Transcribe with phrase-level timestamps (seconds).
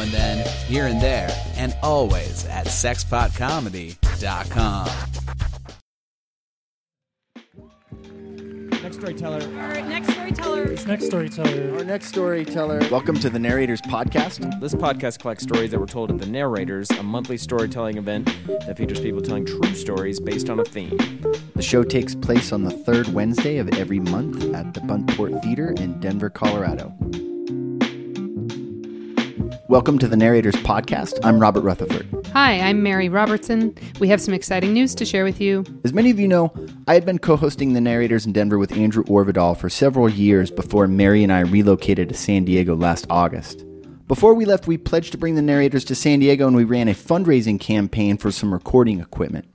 [0.00, 4.88] now and then, here and there, and always at sexpotcomedy.com.
[8.82, 9.42] Next storyteller.
[9.42, 10.66] All right, next storyteller.
[10.86, 11.76] Next storyteller.
[11.76, 12.80] Our next storyteller.
[12.90, 14.58] Welcome to the Narrators Podcast.
[14.60, 18.30] This podcast collects stories that were told at the Narrators, a monthly storytelling event
[18.66, 20.96] that features people telling true stories based on a theme.
[21.54, 25.74] The show takes place on the third Wednesday of every month at the Buntport Theater
[25.76, 26.94] in Denver, Colorado.
[29.70, 31.20] Welcome to the Narrators Podcast.
[31.22, 32.26] I'm Robert Rutherford.
[32.32, 33.72] Hi, I'm Mary Robertson.
[34.00, 35.64] We have some exciting news to share with you.
[35.84, 36.52] As many of you know,
[36.88, 40.50] I had been co hosting the Narrators in Denver with Andrew Orvedahl for several years
[40.50, 43.64] before Mary and I relocated to San Diego last August.
[44.08, 46.88] Before we left, we pledged to bring the Narrators to San Diego and we ran
[46.88, 49.46] a fundraising campaign for some recording equipment.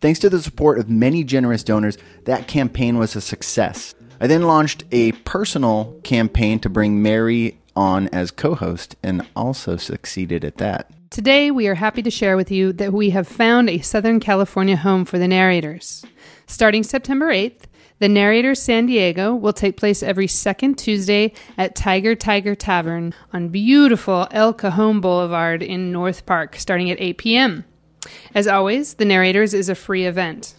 [0.00, 3.96] Thanks to the support of many generous donors, that campaign was a success.
[4.20, 9.76] I then launched a personal campaign to bring Mary on as co host and also
[9.76, 10.90] succeeded at that.
[11.10, 14.76] Today, we are happy to share with you that we have found a Southern California
[14.76, 16.04] home for the narrators.
[16.46, 17.62] Starting September 8th,
[18.00, 23.48] the Narrators San Diego will take place every second Tuesday at Tiger Tiger Tavern on
[23.48, 27.64] beautiful El Cajon Boulevard in North Park, starting at 8 p.m.
[28.34, 30.54] As always, the Narrators is a free event.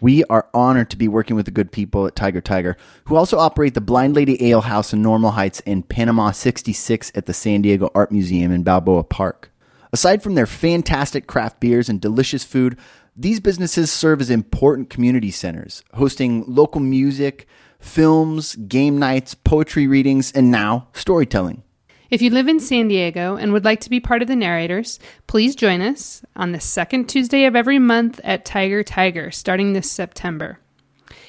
[0.00, 3.38] We are honored to be working with the good people at Tiger Tiger, who also
[3.38, 7.62] operate the Blind Lady Ale House in Normal Heights and Panama 66 at the San
[7.62, 9.50] Diego Art Museum in Balboa Park.
[9.92, 12.78] Aside from their fantastic craft beers and delicious food,
[13.16, 17.48] these businesses serve as important community centers, hosting local music,
[17.80, 21.64] films, game nights, poetry readings, and now storytelling.
[22.10, 24.98] If you live in San Diego and would like to be part of the narrators,
[25.26, 29.92] please join us on the second Tuesday of every month at Tiger Tiger, starting this
[29.92, 30.58] September.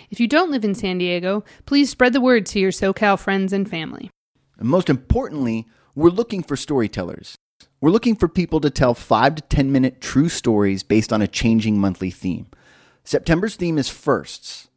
[0.09, 3.52] If you don't live in San Diego, please spread the word to your SoCal friends
[3.52, 4.09] and family.
[4.57, 7.35] And most importantly, we're looking for storytellers.
[7.81, 11.27] We're looking for people to tell 5 to 10 minute true stories based on a
[11.27, 12.47] changing monthly theme.
[13.03, 14.69] September's theme is firsts.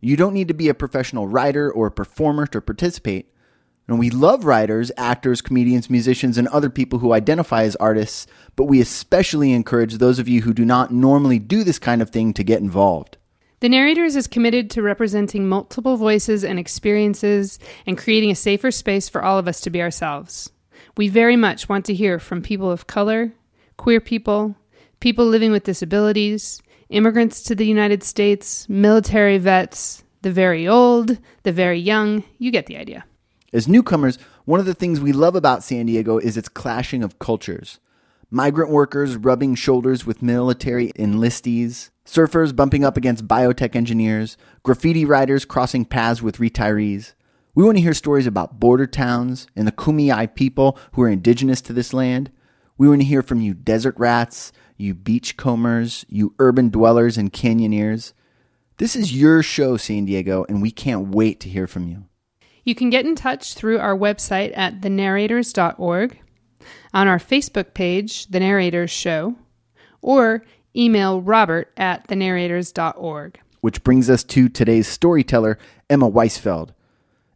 [0.00, 3.30] You don't need to be a professional writer or a performer to participate.
[3.90, 8.66] And we love writers, actors, comedians, musicians, and other people who identify as artists, but
[8.66, 12.32] we especially encourage those of you who do not normally do this kind of thing
[12.34, 13.16] to get involved.
[13.58, 19.08] The Narrators is committed to representing multiple voices and experiences and creating a safer space
[19.08, 20.50] for all of us to be ourselves.
[20.96, 23.32] We very much want to hear from people of color,
[23.76, 24.54] queer people,
[25.00, 31.50] people living with disabilities, immigrants to the United States, military vets, the very old, the
[31.50, 32.22] very young.
[32.38, 33.04] You get the idea.
[33.52, 37.18] As newcomers, one of the things we love about San Diego is its clashing of
[37.18, 37.80] cultures.
[38.30, 45.44] Migrant workers rubbing shoulders with military enlistees, surfers bumping up against biotech engineers, graffiti writers
[45.44, 47.14] crossing paths with retirees.
[47.56, 51.60] We want to hear stories about border towns and the Kumeyaay people who are indigenous
[51.62, 52.30] to this land.
[52.78, 58.12] We want to hear from you desert rats, you beachcombers, you urban dwellers and canyoneers.
[58.76, 62.04] This is your show, San Diego, and we can't wait to hear from you.
[62.64, 66.18] You can get in touch through our website at thenarrators.org,
[66.92, 69.36] on our Facebook page, The Narrators Show,
[70.02, 70.44] or
[70.76, 73.40] email robert at thenarrators.org.
[73.60, 76.70] Which brings us to today's storyteller, Emma Weisfeld.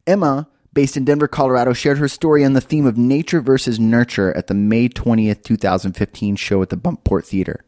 [0.07, 4.37] Emma, based in Denver, Colorado, shared her story on the theme of nature versus nurture
[4.37, 7.65] at the May 20th, 2015 show at the Buntport Theater.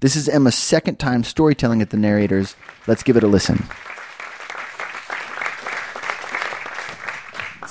[0.00, 2.54] This is Emma's second time storytelling at the Narrators.
[2.86, 3.68] Let's give it a listen.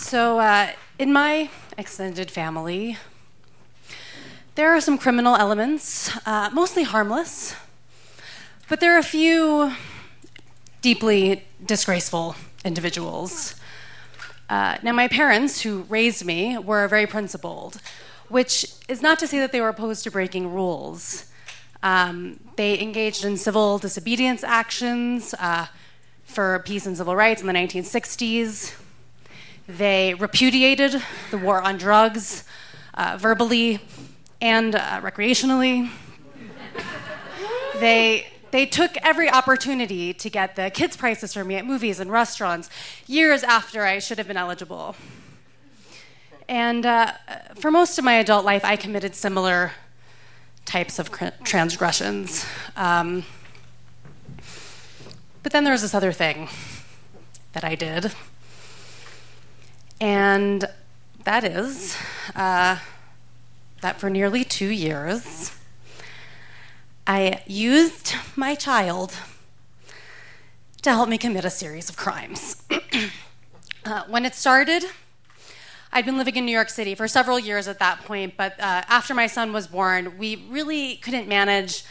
[0.08, 2.96] So, uh, in my extended family,
[4.56, 7.58] there are some criminal elements, uh, mostly harmless,
[8.70, 9.74] but there are a few
[10.82, 13.56] deeply disgraceful individuals.
[14.50, 17.82] Uh, now, my parents, who raised me, were very principled,
[18.30, 21.26] which is not to say that they were opposed to breaking rules.
[21.84, 25.68] Um, they engaged in civil disobedience actions uh,
[26.24, 28.87] for peace and civil rights in the 1960s.
[29.68, 32.46] They repudiated the war on drugs
[32.94, 33.80] uh, verbally
[34.40, 35.90] and uh, recreationally.
[37.82, 42.10] they, they took every opportunity to get the kids' prices for me at movies and
[42.10, 42.70] restaurants
[43.08, 44.96] years after I should have been eligible.
[46.48, 47.12] And uh,
[47.56, 49.74] for most of my adult life, I committed similar
[50.64, 51.12] types of
[51.44, 52.46] transgressions.
[52.78, 53.26] Um,
[55.44, 56.48] but then there was this other thing
[57.52, 58.14] that I did.
[60.00, 60.68] And
[61.24, 61.98] that is
[62.36, 62.78] uh,
[63.82, 65.56] that for nearly two years,
[67.08, 69.14] I used my child
[70.84, 72.64] to help me commit a series of crimes.
[73.86, 74.84] uh, when it started,
[75.92, 78.84] I'd been living in New York City for several years at that point, but uh,
[78.88, 81.84] after my son was born, we really couldn't manage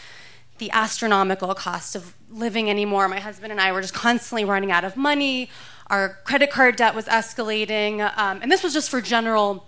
[0.59, 3.09] the astronomical cost of living anymore.
[3.09, 5.51] My husband and I were just constantly running out of money.
[5.89, 9.67] Our credit card debt was escalating, um, and this was just for general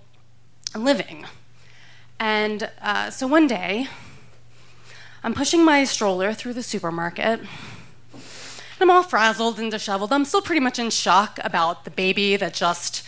[0.75, 1.27] living.
[2.19, 3.87] And uh, so one day,
[5.23, 7.41] I'm pushing my stroller through the supermarket.
[7.41, 7.49] And
[8.81, 10.13] I'm all frazzled and disheveled.
[10.13, 13.07] I'm still pretty much in shock about the baby that just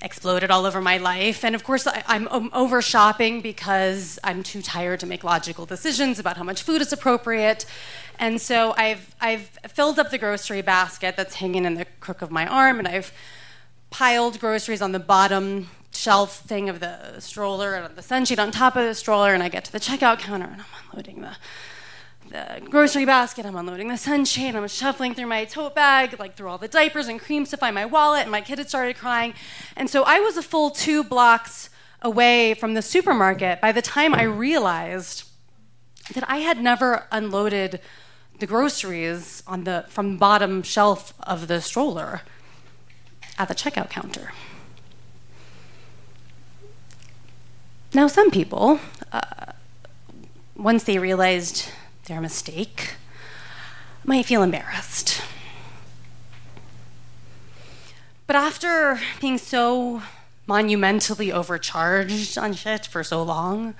[0.00, 1.44] exploded all over my life.
[1.44, 6.18] And of course, I, am over shopping because I'm too tired to make logical decisions
[6.18, 7.66] about how much food is appropriate.
[8.18, 12.30] And so I've, I've filled up the grocery basket that's hanging in the crook of
[12.30, 13.12] my arm, and I've
[13.90, 18.76] piled groceries on the bottom shelf thing of the stroller and the sunshade on top
[18.76, 19.34] of the stroller.
[19.34, 21.36] And I get to the checkout counter and I'm unloading the
[22.30, 26.48] the grocery basket, I'm unloading the sunshade, I'm shuffling through my tote bag, like through
[26.48, 29.32] all the diapers and creams to find my wallet, and my kid had started crying.
[29.76, 31.70] And so I was a full two blocks
[32.02, 35.24] away from the supermarket by the time I realized
[36.14, 37.80] that I had never unloaded
[38.38, 42.22] the groceries on the from the bottom shelf of the stroller
[43.38, 44.32] at the checkout counter.
[47.94, 48.80] Now, some people,
[49.12, 49.52] uh,
[50.54, 51.70] once they realized
[52.04, 52.96] their mistake,
[54.04, 55.22] might feel embarrassed.
[58.26, 60.02] But after being so
[60.46, 63.74] monumentally overcharged on shit for so long,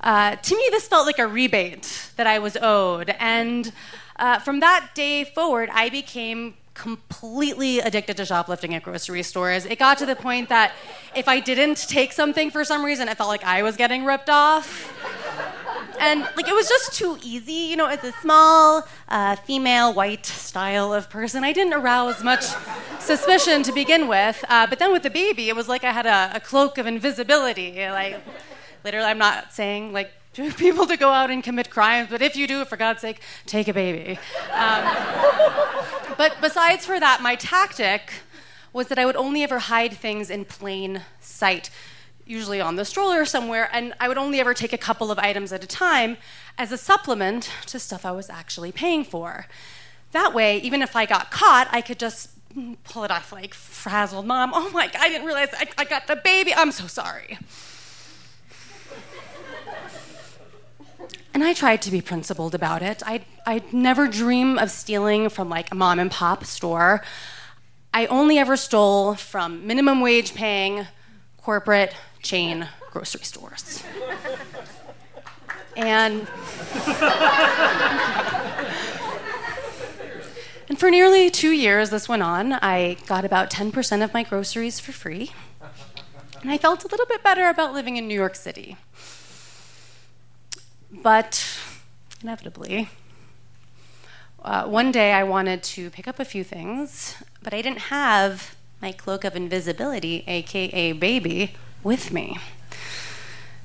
[0.00, 3.14] uh, to me, this felt like a rebate that I was owed.
[3.18, 3.72] And
[4.16, 9.64] uh, from that day forward, I became completely addicted to shoplifting at grocery stores.
[9.64, 10.72] It got to the point that
[11.16, 14.30] if I didn't take something for some reason, it felt like I was getting ripped
[14.30, 14.92] off
[16.00, 17.52] and like it was just too easy.
[17.52, 22.44] You know, as a small uh, female white style of person, I didn't arouse much
[23.00, 24.44] suspicion to begin with.
[24.48, 26.86] Uh, but then with the baby, it was like I had a, a cloak of
[26.86, 27.86] invisibility.
[27.88, 28.20] Like,
[28.84, 30.12] literally, I'm not saying like
[30.56, 33.68] people to go out and commit crimes, but if you do, for God's sake, take
[33.68, 34.18] a baby.
[34.52, 34.84] Um,
[36.16, 38.12] but besides for that, my tactic
[38.72, 41.70] was that I would only ever hide things in plain sight
[42.24, 45.52] usually on the stroller somewhere, and I would only ever take a couple of items
[45.52, 46.18] at a time
[46.58, 49.46] as a supplement to stuff I was actually paying for.
[50.12, 52.30] That way, even if I got caught, I could just
[52.84, 54.52] pull it off like frazzled mom.
[54.54, 56.52] Oh my God, I didn't realize I, I got the baby.
[56.54, 57.38] I'm so sorry.
[61.40, 63.00] And I tried to be principled about it.
[63.06, 67.00] I'd, I'd never dream of stealing from like a mom and pop store.
[67.94, 70.88] I only ever stole from minimum wage paying
[71.36, 73.84] corporate chain grocery stores.
[75.76, 76.26] and
[80.68, 84.80] And for nearly two years this went on, I got about 10% of my groceries
[84.80, 85.30] for free.
[86.42, 88.76] And I felt a little bit better about living in New York City.
[90.90, 91.44] But
[92.22, 92.88] inevitably,
[94.42, 98.56] uh, one day I wanted to pick up a few things, but I didn't have
[98.80, 102.38] my cloak of invisibility, aka baby, with me.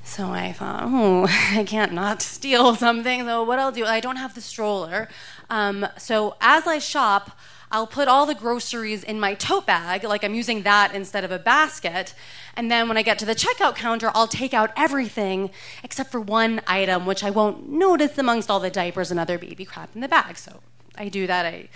[0.02, 3.24] So I thought, oh, I can't not steal something.
[3.24, 5.08] So what I'll do, I don't have the stroller.
[5.50, 7.38] Um, so as I shop,
[7.70, 11.32] I'll put all the groceries in my tote bag, like I'm using that instead of
[11.32, 12.14] a basket.
[12.56, 15.50] And then when I get to the checkout counter, I'll take out everything
[15.82, 19.64] except for one item, which I won't notice amongst all the diapers and other baby
[19.64, 20.36] crap in the bag.
[20.36, 20.60] So
[20.96, 21.46] I do that.
[21.46, 21.68] I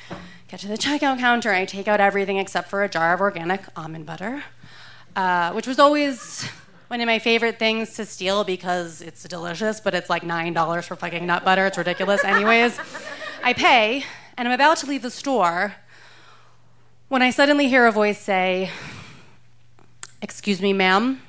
[0.46, 3.62] get to the checkout counter, I take out everything except for a jar of organic
[3.76, 4.44] almond butter.
[5.16, 6.48] Uh, which was always
[6.86, 10.94] one of my favorite things to steal because it's delicious, but it's like $9 for
[10.94, 11.66] fucking nut butter.
[11.66, 12.22] It's ridiculous.
[12.22, 12.78] Anyways,
[13.48, 14.04] I pay,
[14.36, 15.76] and I'm about to leave the store
[17.08, 18.70] when I suddenly hear a voice say,
[20.20, 21.22] Excuse me, ma'am,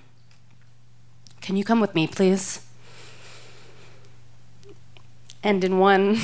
[1.39, 2.67] can you come with me, please?
[5.43, 6.19] And in one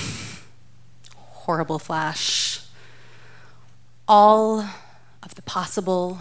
[1.15, 2.59] horrible flash,
[4.05, 4.67] all
[5.23, 6.19] of the possible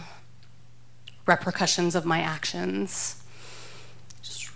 [1.26, 3.25] repercussions of my actions
[4.23, 4.52] just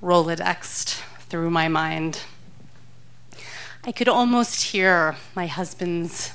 [0.00, 2.20] rolodexed through my mind.
[3.82, 6.34] I could almost hear my husband's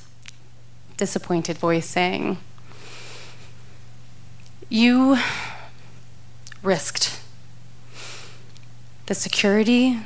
[0.96, 2.38] disappointed voice saying,
[4.68, 5.16] You
[6.60, 7.20] risked
[9.06, 10.00] the security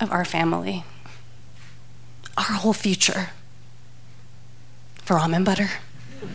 [0.00, 0.84] of our family,
[2.38, 3.28] our whole future,
[5.02, 5.68] for almond butter.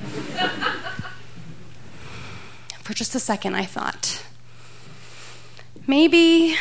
[2.83, 4.23] for just a second, I thought,
[5.87, 6.55] maybe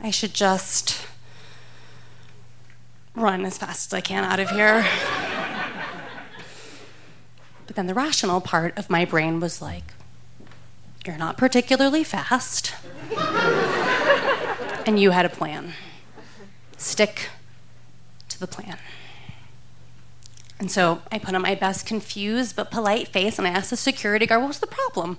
[0.00, 1.06] I should just
[3.20, 4.84] run as fast as I can out of here.
[7.66, 9.94] but then the rational part of my brain was like,
[11.06, 12.74] You're not particularly fast.
[14.86, 15.74] and you had a plan.
[16.76, 17.28] Stick
[18.28, 18.78] to the plan.
[20.58, 23.76] And so I put on my best confused but polite face and I asked the
[23.76, 25.18] security guard, what was the problem?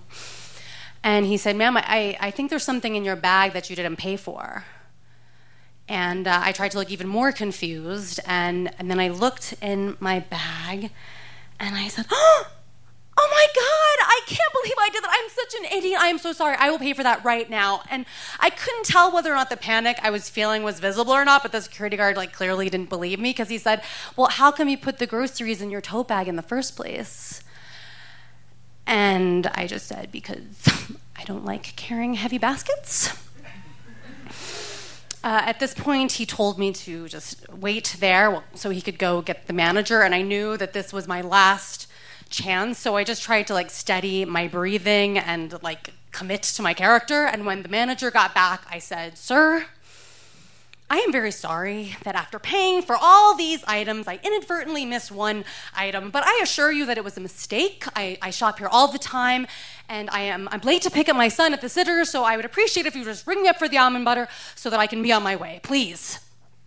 [1.03, 3.95] And he said, Ma'am, I, I think there's something in your bag that you didn't
[3.95, 4.65] pay for.
[5.91, 8.21] And uh, I tried to look even more confused.
[8.25, 10.89] And, and then I looked in my bag
[11.59, 12.05] and I said,
[13.17, 15.11] Oh, my God, I can't believe I did that.
[15.11, 15.99] I'm such an idiot.
[15.99, 16.55] I am so sorry.
[16.57, 17.83] I will pay for that right now.
[17.91, 18.05] And
[18.39, 21.43] I couldn't tell whether or not the panic I was feeling was visible or not,
[21.43, 23.83] but the security guard like clearly didn't believe me because he said,
[24.15, 27.43] Well, how come you put the groceries in your tote bag in the first place?
[28.87, 30.67] And I just said, Because
[31.17, 33.13] I don't like carrying heavy baskets.
[35.23, 39.21] Uh, at this point, he told me to just wait there so he could go
[39.21, 41.87] get the manager, and I knew that this was my last
[42.29, 46.73] chance, so I just tried to like steady my breathing and like commit to my
[46.73, 47.25] character.
[47.25, 49.67] And when the manager got back, I said, Sir,
[50.91, 55.45] I am very sorry that after paying for all these items, I inadvertently missed one
[55.73, 57.85] item, but I assure you that it was a mistake.
[57.95, 59.47] I, I shop here all the time,
[59.87, 62.35] and I am I'm late to pick up my son at the sitter, so I
[62.35, 64.85] would appreciate if you just ring me up for the almond butter so that I
[64.85, 65.61] can be on my way.
[65.63, 66.19] Please.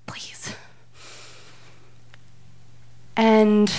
[0.07, 0.57] Please.
[3.15, 3.71] And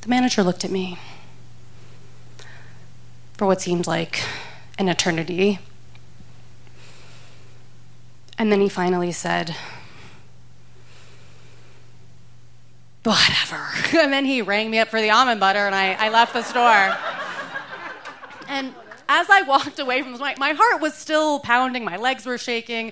[0.00, 0.98] the manager looked at me
[3.38, 4.24] for what seemed like
[4.76, 5.60] an eternity.
[8.42, 9.54] And then he finally said,
[13.04, 13.68] whatever.
[13.96, 16.42] And then he rang me up for the almond butter and I, I left the
[16.42, 16.98] store.
[18.48, 18.74] And
[19.08, 22.36] as I walked away from the my, my heart was still pounding, my legs were
[22.36, 22.90] shaking,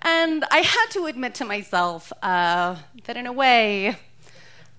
[0.00, 3.98] and I had to admit to myself uh, that in a way,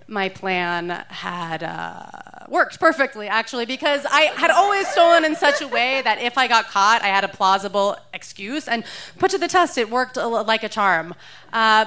[0.08, 2.06] my plan had uh,
[2.48, 6.48] worked perfectly, actually, because I had always stolen in such a way that if I
[6.48, 8.68] got caught, I had a plausible excuse.
[8.68, 8.84] And
[9.20, 11.14] put to the test, it worked like a charm.
[11.52, 11.86] Uh,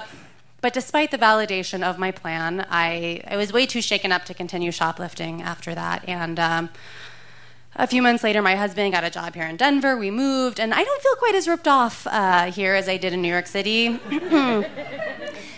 [0.61, 4.33] but despite the validation of my plan, I, I was way too shaken up to
[4.33, 6.07] continue shoplifting after that.
[6.07, 6.69] And um,
[7.75, 9.97] a few months later, my husband got a job here in Denver.
[9.97, 13.13] We moved, and I don't feel quite as ripped off uh, here as I did
[13.13, 13.99] in New York City.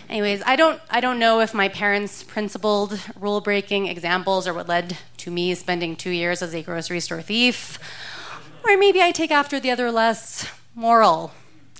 [0.09, 4.67] Anyways, I don't, I don't know if my parents' principled rule breaking examples are what
[4.67, 7.79] led to me spending two years as a grocery store thief,
[8.63, 11.31] or maybe I take after the other less moral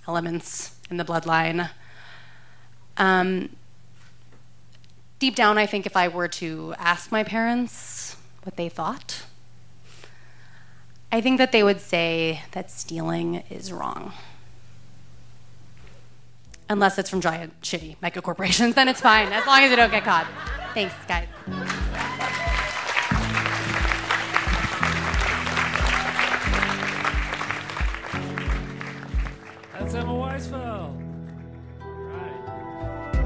[0.08, 1.70] elements in the bloodline.
[2.98, 3.50] Um,
[5.20, 9.26] deep down, I think if I were to ask my parents what they thought,
[11.14, 14.14] I think that they would say that stealing is wrong.
[16.68, 19.92] Unless it's from giant, shitty mega corporations, then it's fine, as long as you don't
[19.92, 20.26] get caught.
[20.74, 21.28] Thanks, guys.
[29.72, 30.73] That's Emma Weisfeld.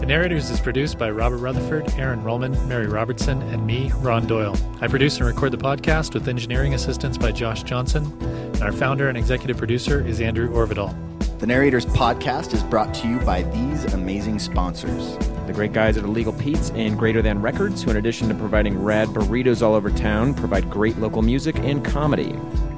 [0.07, 0.13] Right.
[0.13, 4.55] The Narrators is produced by Robert Rutherford, Erin Rollman, Mary Robertson, and me, Ron Doyle.
[4.79, 9.09] I produce and record the podcast with engineering assistance by Josh Johnson, and our founder
[9.09, 10.95] and executive producer is Andrew Orvedahl.
[11.39, 15.17] The Narrators podcast is brought to you by these amazing sponsors.
[15.45, 18.81] The great guys at Illegal Pete's and Greater Than Records, who, in addition to providing
[18.81, 22.31] rad burritos all over town, provide great local music and comedy.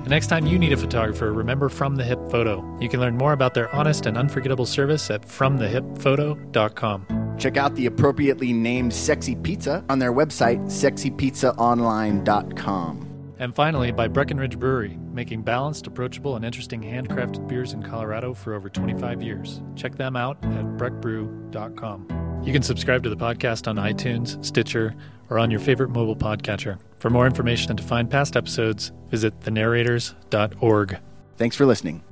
[0.03, 2.65] The next time you need a photographer, remember From the Hip Photo.
[2.81, 7.19] You can learn more about their honest and unforgettable service at FromTheHipPhoto.com.
[7.39, 13.05] Check out the appropriately named Sexy Pizza on their website, sexypizzaonline.com.
[13.39, 18.53] And finally, by Breckenridge Brewery, making balanced, approachable, and interesting handcrafted beers in Colorado for
[18.53, 19.62] over 25 years.
[19.77, 22.41] Check them out at breckbrew.com.
[22.43, 24.93] You can subscribe to the podcast on iTunes, Stitcher,
[25.29, 26.79] or on your favorite mobile podcatcher.
[27.00, 31.00] For more information and to find past episodes, visit thenarrators.org.
[31.38, 32.03] Thanks for listening.